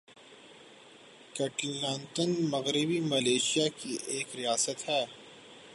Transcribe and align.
"Kelantan" 1.57 2.31
مغربی 2.51 2.99
Malaysia 2.99 3.67
کی 3.77 3.97
ایک 4.07 4.35
ریاست 4.35 4.89
ہے۔ 4.89 5.05